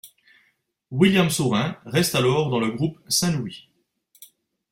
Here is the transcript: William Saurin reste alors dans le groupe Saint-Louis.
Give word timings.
William 0.89 1.29
Saurin 1.29 1.77
reste 1.85 2.15
alors 2.15 2.49
dans 2.49 2.59
le 2.59 2.71
groupe 2.71 2.97
Saint-Louis. 3.07 3.69